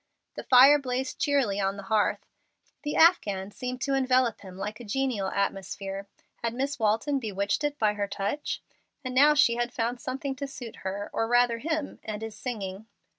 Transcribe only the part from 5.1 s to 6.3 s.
atmosphere.